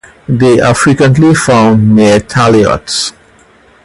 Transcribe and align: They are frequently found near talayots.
They 0.27 0.59
are 0.59 0.73
frequently 0.73 1.35
found 1.35 1.95
near 1.95 2.19
talayots. 2.19 3.13